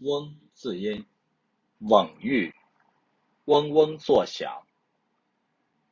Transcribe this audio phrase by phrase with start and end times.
[0.00, 1.06] 翁，字音，
[1.78, 2.52] 翁玉，
[3.44, 4.66] 嗡嗡作响，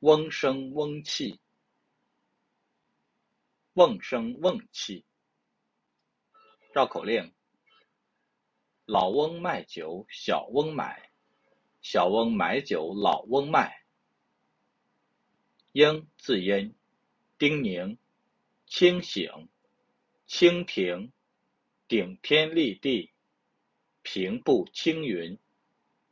[0.01, 1.39] 嗡声嗡气，
[3.75, 5.05] 瓮声瓮气。
[6.73, 7.33] 绕口令：
[8.87, 11.11] 老翁卖酒，小翁买，
[11.81, 13.85] 小翁买酒，老翁卖。
[15.73, 16.75] 莺，字音，
[17.39, 17.97] 叮咛，
[18.67, 19.49] 清醒，
[20.27, 21.13] 蜻蜓，
[21.87, 23.12] 顶天立地，
[24.15, 25.39] 平步青云，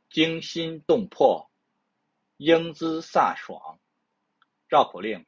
[0.09, 1.51] 惊心动魄，
[2.37, 3.79] 英姿飒爽。
[4.67, 5.27] 绕口令：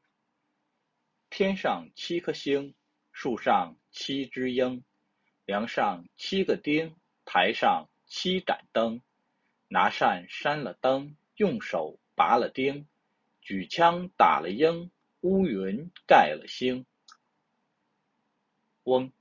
[1.30, 2.73] 天上七颗星，
[3.12, 4.84] 树上七只鹰，
[5.45, 6.95] 梁上七个钉，
[7.26, 9.03] 台上七盏灯。
[9.67, 12.88] 拿扇扇了灯，用手拔了钉，
[13.40, 14.90] 举枪打了鹰，
[15.22, 16.88] 乌云盖了星。
[18.86, 19.14] 嗡，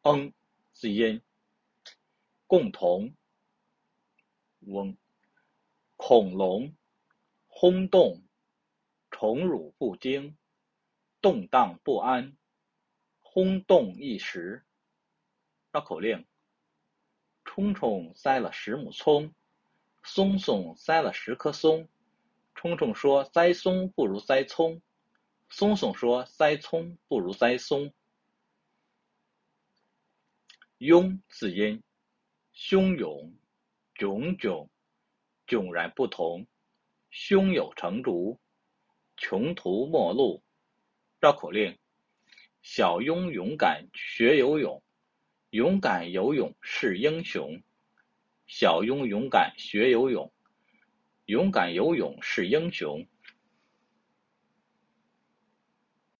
[0.00, 0.32] 嗯，
[0.72, 1.20] 字音，
[2.50, 3.14] 共同。
[4.58, 4.96] 翁，
[5.94, 6.74] 恐龙，
[7.46, 8.24] 轰动，
[9.08, 10.36] 宠辱不惊，
[11.20, 12.36] 动荡不安，
[13.20, 14.66] 轰动一时。
[15.70, 16.26] 绕口令：
[17.44, 19.32] 冲冲栽了十亩葱，
[20.02, 21.88] 松松栽了十棵松。
[22.56, 24.82] 冲冲说栽松不如栽葱，
[25.48, 27.94] 松松说栽葱不如栽松。
[30.78, 31.84] 庸，字音，
[32.54, 33.34] 汹涌，
[33.94, 34.68] 炯炯，
[35.46, 36.46] 迥然不同，
[37.10, 38.38] 胸有成竹，
[39.16, 40.42] 穷途末路。
[41.20, 41.78] 绕口令：
[42.62, 44.82] 小庸勇敢学游泳，
[45.50, 47.62] 勇敢游泳是英雄。
[48.46, 50.32] 小庸勇敢学游泳，
[51.26, 53.06] 勇敢游泳是英雄。